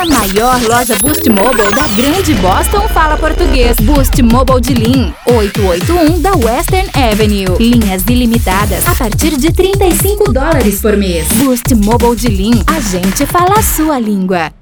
[0.00, 3.76] A maior loja Boost Mobile da Grande Boston fala português.
[3.80, 7.58] Boost Mobile de Lean, 881 da Western Avenue.
[7.58, 11.28] Linhas ilimitadas a partir de 35 dólares por mês.
[11.44, 14.59] Boost Mobile de Lean, a gente fala a sua língua.